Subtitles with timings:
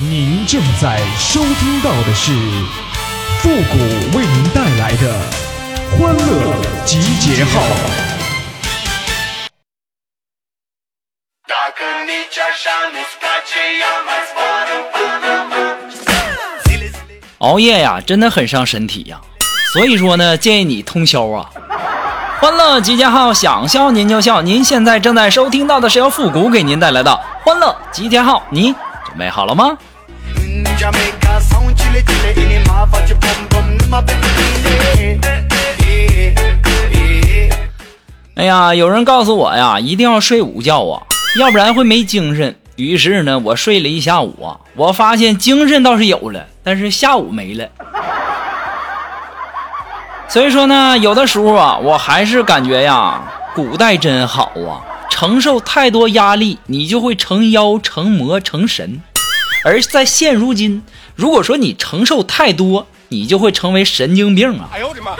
[0.00, 2.32] 您正在收听到的是
[3.38, 3.78] 复古
[4.18, 5.14] 为您带来的
[5.96, 6.52] 欢乐
[6.84, 7.62] 集结号。
[17.38, 19.20] 熬夜呀，真的很伤身体呀，
[19.72, 21.48] 所以说呢，建议你通宵啊。
[22.40, 24.42] 欢乐集结号，想笑您就笑。
[24.42, 28.74] 您现在正在收听到的是由复古给您带来的欢乐集结号，您
[29.14, 29.78] 准备好了吗？
[38.34, 41.00] 哎呀，有人告诉我呀，一定要睡午觉啊，
[41.38, 42.56] 要不然会没精神。
[42.74, 47.68] 于是呢，我睡了一下午啊，我发现精神倒是有了，但是下午没了。
[50.26, 53.22] 所以说呢，有的时候啊，我还是感觉呀，
[53.54, 54.82] 古代真好啊。
[55.10, 59.00] 承受太多压力，你就会成妖、成魔、成神；
[59.64, 60.82] 而在现如今，
[61.14, 64.68] 如果说你承受太多，你就会成为神经病啊！
[64.72, 65.12] 哎呦我的妈！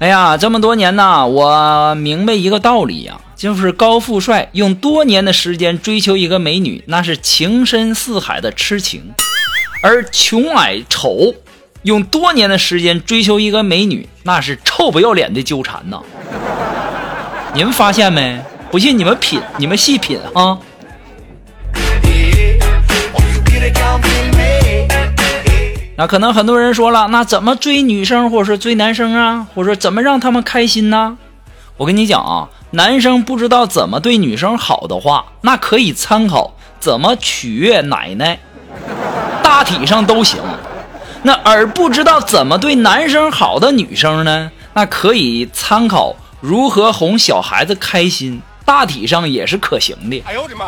[0.00, 9.02] 哎呀，这么多年呢，我明白一个道理呀，就是高富帅用多年的时间追求一个美女，那是情深似海的痴情；
[9.82, 11.34] 而穷矮丑
[11.82, 16.00] 用多年的时间追求一个美女，那是臭不要脸的纠缠呐。
[17.52, 18.40] 你们发现没？
[18.70, 20.58] 不信你们品，你们细品啊。
[25.98, 31.18] 那可能很多人说了，那怎么追女生或者说追男生啊，或者说怎么让他们开心呢？
[31.76, 38.40] 我跟你讲啊，男生不知道怎么对女生好的话，那可以参考怎么取悦奶奶，
[39.44, 40.40] 大体上都行。
[41.22, 50.22] 那而不知道怎么对男生好的女生呢，那可以参考如何哄小孩子开心，大体上也是可行的。
[50.26, 50.66] 哎呦我的妈！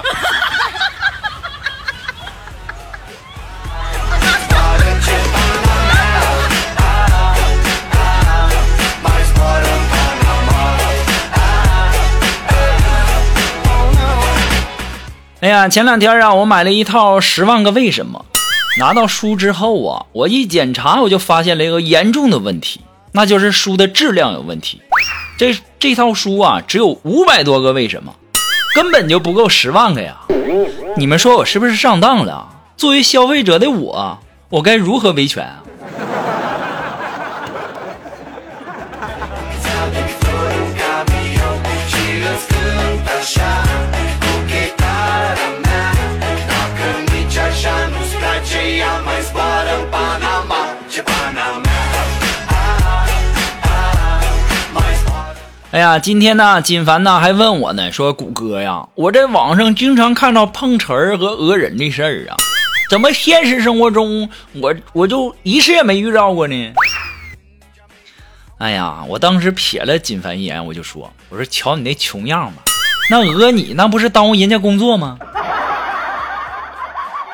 [15.46, 18.24] 哎呀，前两天啊，我买了一套《十万个为什么》，
[18.80, 22.80] 拿到书之后啊，我一检查，我就发现了一个严重的问题，
[23.12, 24.82] 那就是书的质量有问题。
[25.38, 28.12] 这这套书啊，只有五百多个为什么，
[28.74, 30.16] 根本就不够十万个呀！
[30.96, 32.48] 你们说我是不是上当了？
[32.76, 34.18] 作为消费者的我，
[34.48, 35.62] 我该如何维权啊？
[55.76, 62.36] 哎呀，今天呢，金凡呢还问我呢，说谷歌呀，我在网上经常看到碰瓷儿和讹人的事儿啊，
[62.88, 66.72] 怎么现实生活中我我就一次也没遇到过呢？
[68.56, 72.62] 哎呀，我当时瞥了金凡一眼，我就说，我说瞧你那穷样吧，
[73.10, 75.18] 那讹你那不是耽误人家工作吗？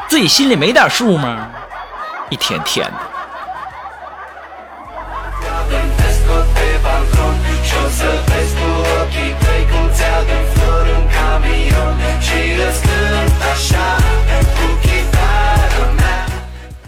[0.08, 1.48] 自己心里没点数吗？
[2.28, 3.11] 一天天的。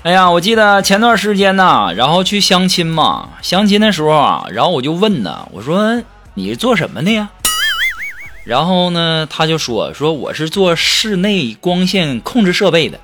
[0.05, 6.03] 哎呀，我记得前段时间呢，然后去相亲嘛，相亲的时候啊，然后我就问呢，我说
[6.35, 7.31] 你是做什么的呀？
[8.45, 13.01] 然后呢，他就说说我是做室内光线控制设备的，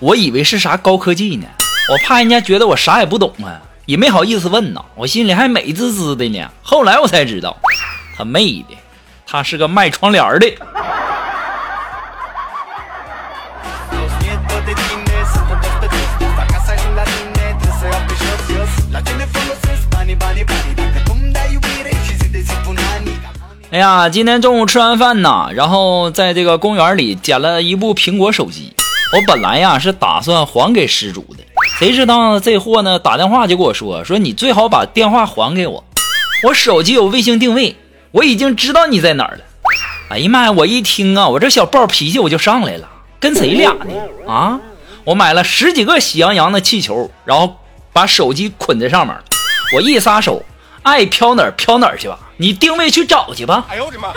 [0.00, 1.46] 我以为是啥高科技呢，
[1.90, 6.46] 我怕人家觉得我啥也不懂啊，也没好意思问呢，我心里还美滋滋的呢。
[6.62, 7.56] 后来我才知道，
[8.14, 8.76] 他妹的，
[9.26, 10.46] 他是个卖窗帘的。
[23.70, 28.72] 哎呀，今天中午吃完饭呢，然后在这个公园里捡了一部苹果手机。
[29.12, 31.44] 我本来呀是打算还给失主的，
[31.78, 35.84] 谁知道这货呢打电话就跟我说说你最好把电话还给我，
[36.44, 37.76] 我手机有卫星定位，
[38.10, 39.44] 我已经知道你在哪儿了。
[40.10, 40.52] 哎呀妈呀！
[40.52, 42.88] 我一听啊，我这小暴脾气我就上来了，
[43.20, 43.94] 跟谁俩呢？
[44.26, 44.58] 啊！
[45.04, 47.56] 我买了十几个喜羊羊的气球，然后
[47.98, 49.12] 把手机捆在上面，
[49.74, 50.40] 我一撒手，
[50.84, 52.16] 爱飘哪儿飘哪儿去吧。
[52.36, 53.64] 你定位去找去吧！
[53.68, 54.12] 哎呦我的妈！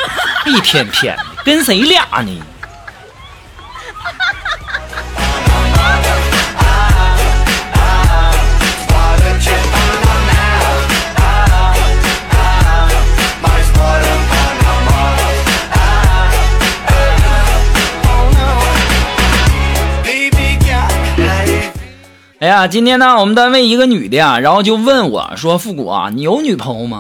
[0.45, 2.39] 一天天的跟谁俩呢？
[22.51, 26.99] 呀，今天呢，我们单位一个女的呀，然后就问我说：“复古啊，你有女朋友吗？”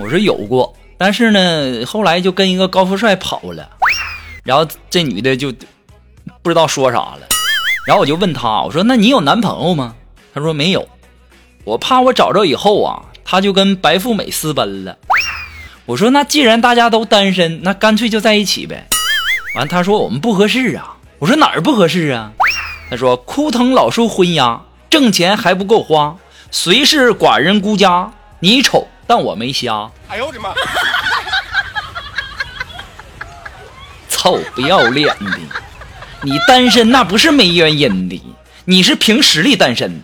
[0.00, 3.68] 我说有过，但是呢，后来就跟一个高富帅跑了。
[4.42, 5.52] 然后这女的就
[6.42, 7.20] 不知道说啥了。
[7.86, 9.94] 然后我就问她，我说：“那你有男朋友吗？”
[10.32, 10.88] 她说没有。
[11.64, 14.96] 我怕我找着以后啊，她就跟白富美私奔了。
[15.84, 18.88] 我说：“那既然大家都单身，那干脆就在一起呗。”
[19.54, 22.32] 完，她说：“我们不合适啊。”我说：“哪儿不合适啊？”
[22.88, 26.16] 她说：“枯藤老树昏鸦，挣钱还不够花，
[26.50, 30.52] 谁是寡人孤家，你丑但我没瞎。”哎呦我的妈！
[34.10, 35.38] 臭，不要脸的！
[36.22, 38.20] 你单身那不是没原因的，
[38.64, 40.02] 你是凭实力单身。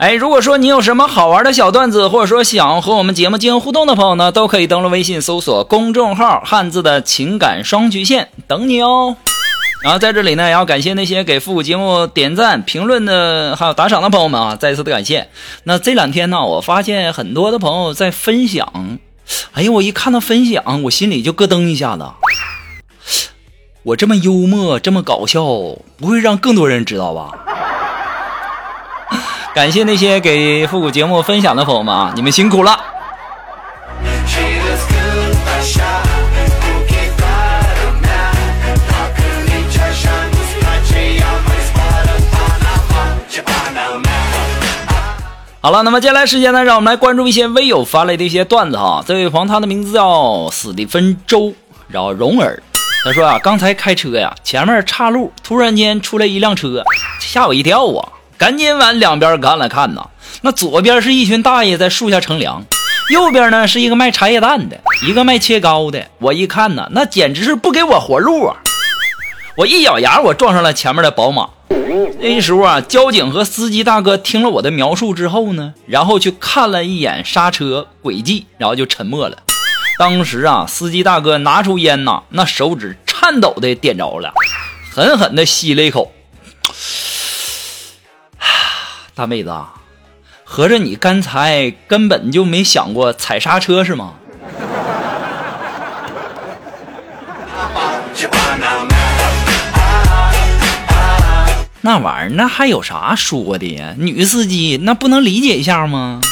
[0.00, 9.14] 哎，如果说你有什么好玩的小段子，或者说想和我们节目进行互动的朋友呢，都可以登录微信搜索公众号“汉字的情感双曲线”，等你哦。
[9.84, 15.28] 然后在这里呢，也要感谢那些给复古节目点赞、评论的，还有打赏的朋友们啊，再次的感谢。
[15.64, 18.98] 那这两天呢，我发现很多的朋友在分享，
[19.52, 22.06] 哎呀，我一看到分享，我心里就咯噔一下子。
[23.82, 27.32] 我这么幽默，这么搞笑，不会让更多人知道吧？
[29.52, 32.78] 感谢那些给复古节目分享的朋友们啊，你们辛苦了。
[45.62, 49.04] 好了，那么接下来时间呢，让我们来关注一些微友发来的一些段子哈。
[49.06, 51.52] 这位朋友他的名字叫史蒂芬周，
[51.88, 52.62] 然后荣儿，
[53.04, 56.82] 他说啊，刚才开车呀，前面岔路，突然间出来一辆车，
[57.18, 58.08] 吓我一跳啊。
[58.40, 60.08] 赶紧往两边看了看呐，
[60.40, 62.64] 那左边是一群大爷在树下乘凉，
[63.12, 66.06] 右边呢是一个卖茶叶蛋的，一个卖切糕的。
[66.18, 68.56] 我一看呐，那简直是不给我活路啊！
[69.58, 71.50] 我一咬牙，我撞上了前面的宝马。
[72.18, 79.36] 那时候啊，交警和司机大哥听了我的描述之后呢，然后去看了一眼刹车轨迹，然后就沉默了。
[79.98, 84.32] 当时啊，司机大哥拿出烟呐，那手指颤抖的点着了，
[84.94, 86.10] 狠狠的吸了一口。
[89.20, 89.52] 大妹子，
[90.44, 94.14] 合着你刚才根本就没想过踩刹车是吗？
[101.82, 103.94] 那玩意儿那还有啥说的呀？
[103.98, 106.22] 女司机那不能理解一下吗？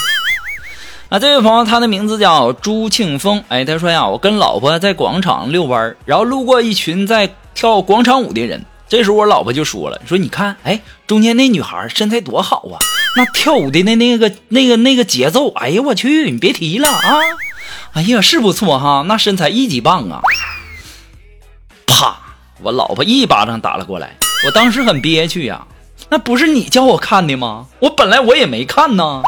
[1.11, 8.65] 啊，这位朋友他的名字叫朱庆峰，哎，他说呀，我跟老婆在广场遛弯，然后路过一群在跳广场舞的人。
[8.89, 12.81] 这时候我老婆就说了：“说你看，哎，中间那女孩身材多好啊，
[13.17, 17.21] 那跳舞的那那个那个那个节奏，哎呀我去，你别提了啊！
[17.93, 20.23] 哎呀是不错哈，那身材一级棒啊！”
[21.87, 22.17] 啪，
[22.63, 25.67] 我老婆一巴掌打了过来，我当时很憋屈呀，
[26.09, 27.67] 那不是你叫我看的吗？
[27.81, 29.23] 我本来我也没看呢。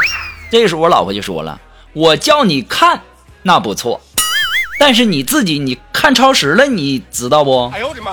[0.50, 1.60] 这时候我老婆就说了
[1.92, 3.02] ：“我叫你看，
[3.42, 4.00] 那不错，
[4.78, 8.12] 但是你自己你看超时了，你知道不？”哎呦我的妈！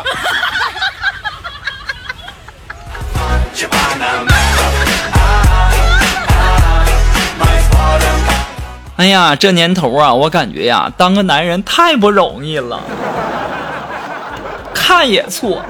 [8.97, 12.79] 哎呀，这年头啊，我感觉呀，当个男人太不容易了。
[14.73, 15.61] 看也错，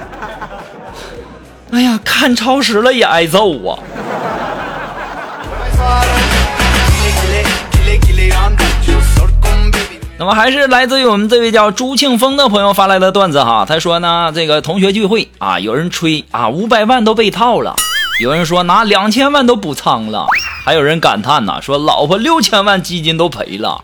[1.72, 3.80] 哎呀，看超时了也挨揍啊。
[10.20, 17.76] 那么还是来自于我们这位叫朱庆峰的朋友发来的段子哈，他说呢，这个同学聚会啊，有人吹啊，五百万都被套了，
[18.20, 20.26] 有人说拿两千万都补仓了，
[20.66, 23.84] 还有人感叹呐，说老婆六千万基金都赔了。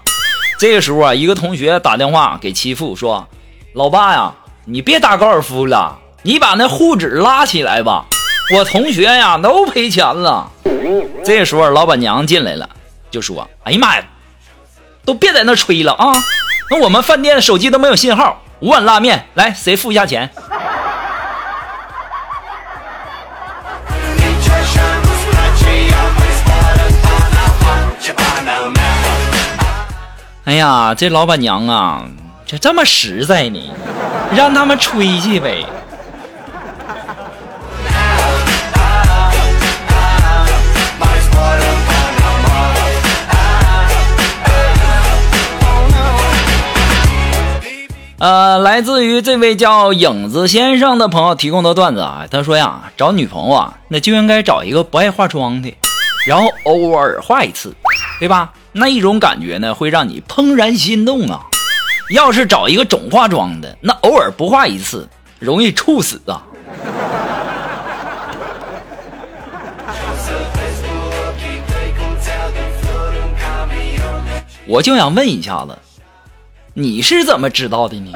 [0.58, 3.28] 这个时候啊，一个同学打电话给其父说
[3.76, 4.34] ：“老爸呀，
[4.66, 8.08] 你别打高尔夫了，你把那户纸拉起来吧，
[8.56, 10.50] 我同学呀都赔钱了。”
[11.24, 12.68] 这时候老板娘进来了，
[13.12, 14.04] 就说：“哎呀妈呀！”
[15.06, 16.12] 都别在那吹了啊！
[16.72, 20.32] 那我们饭店手机都没有信号，五碗拉面，来谁付一下钱？
[30.46, 32.04] 哎呀，这老板娘啊，
[32.46, 33.60] 就这么实在呢，
[34.36, 35.66] 让他们吹去呗。
[48.18, 55.74] 呃，来自于这位叫影子先生的朋友提供的段子啊，他说呀，找女朋友啊，那就应该找一个不爱化妆的，
[56.28, 57.74] 然后偶尔化一次，
[58.20, 58.52] 对吧？
[58.76, 61.40] 那一种感觉呢，会让你怦然心动啊！
[62.10, 65.08] 要是找一个总化妆的，那偶尔不化一次，
[65.40, 66.42] 容易猝死啊！
[74.66, 75.78] 我就想问一下子，
[76.74, 78.12] 你是怎么知道的呢？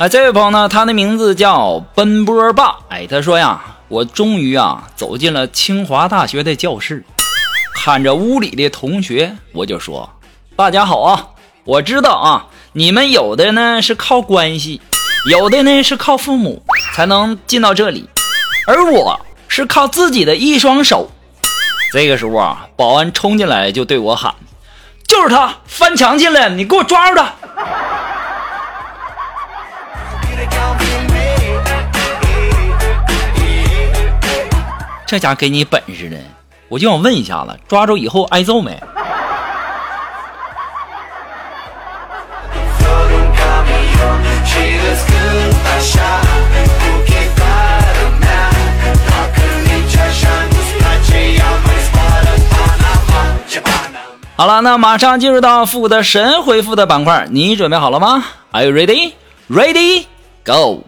[0.00, 2.74] 啊，这位朋友呢，他的名字叫奔波霸。
[2.88, 7.04] 哎，他说呀，我终于啊走进了清华大学的教室，
[7.74, 10.08] 看着屋里的同学，我就说
[10.56, 11.26] ：“大家好啊！
[11.64, 14.80] 我知道啊，你们有的呢是靠关系，
[15.28, 16.62] 有的呢是靠父母
[16.94, 18.08] 才能进到这里，
[18.66, 21.10] 而我是靠自己的一双手。”
[21.92, 24.34] 这个时候啊，保安冲进来就对我喊
[25.06, 27.34] ：“就是他翻墙进来，你给我抓住他！”
[35.10, 36.16] 这家给你本事的，
[36.68, 38.80] 我就想问一下子，抓住以后挨揍没？
[54.36, 59.14] 好了，那马上进入到复古的神回复的板块，你准备好了吗？Are you ready?
[59.50, 60.04] Ready?
[60.44, 60.84] Go!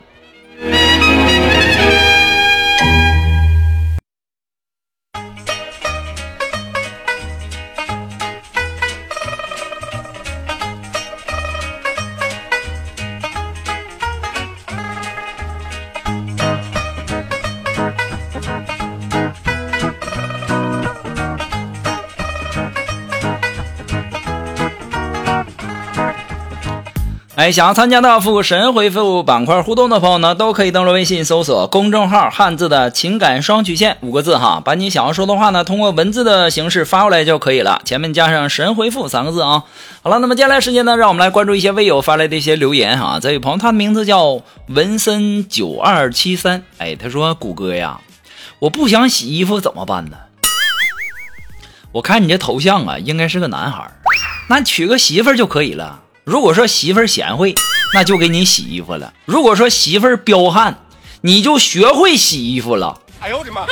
[27.43, 39.65] 哎，想要参加到复神回复板块互动的朋友呢，都可以登录微信搜索公众号“汉字的情感双曲线”五个字哈，把你想要说的话呢，通过文字的形式发过来就可以了，前面加上“神回复”三个字啊。
[40.03, 43.19] 好了，那么接下来时间呢，让我们来关注一些微友发来的一些留言哈。
[43.21, 48.03] 这位朋友，他的名字叫文森九二七三，哎，他说：“谷歌呀，
[48.61, 50.17] 我不想洗衣服怎么办呢？
[51.91, 53.91] 我看你这头像啊，应该是个男孩，
[54.49, 57.53] 那娶个媳妇就可以了。”如果说媳妇儿贤惠，
[57.95, 60.79] 那就给你洗衣服了；如果说媳妇儿彪悍，
[61.23, 63.01] 你就学会洗衣服了。
[63.19, 63.63] 哎呦我的妈！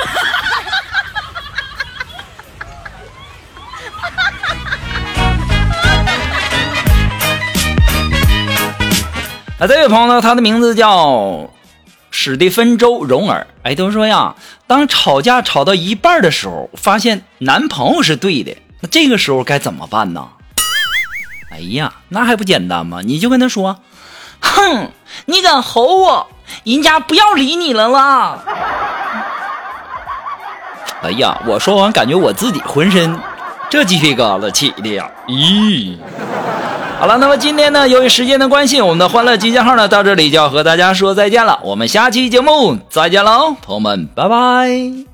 [9.61, 11.49] 啊，这位朋友呢，他的名字叫
[12.11, 13.47] 史蒂芬周荣尔。
[13.63, 14.35] 哎，都说呀，
[14.67, 20.29] 当吵架吵到一半的时候，发现男朋友是对的，那这个时候该怎么办呢？
[21.51, 23.01] 哎呀，那还不简单吗？
[23.05, 23.79] 你就跟他说
[24.41, 24.91] ：“哼，
[25.27, 26.29] 你敢吼我，
[26.65, 28.39] 人家不要理你了啦！”
[31.03, 33.19] 哎呀，我说完感觉我自己浑身
[33.69, 35.11] 这鸡皮疙瘩起的呀！
[35.29, 35.97] 咦，
[37.01, 41.59] 好了，那么今天呢，由于时间的关系，我们的欢乐集结号呢到这里就要和大家说再见了。
[41.63, 45.10] 我们下期节目再见喽，朋友们，拜拜。